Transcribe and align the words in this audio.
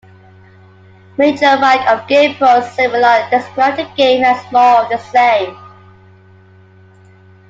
Major 1.15 1.59
Mike 1.59 1.87
of 1.87 2.07
"GamePro" 2.07 2.63
similarly 2.75 3.29
described 3.29 3.77
the 3.77 3.83
game 3.95 4.23
as 4.23 4.51
"more 4.51 4.81
of 4.85 4.89
the 4.89 4.97
same. 4.97 5.55